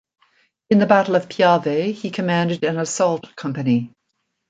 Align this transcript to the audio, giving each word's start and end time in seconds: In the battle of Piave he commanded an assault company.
In 0.71 0.79
the 0.79 0.87
battle 0.87 1.13
of 1.13 1.29
Piave 1.29 1.91
he 1.93 2.09
commanded 2.09 2.63
an 2.63 2.79
assault 2.79 3.35
company. 3.35 3.93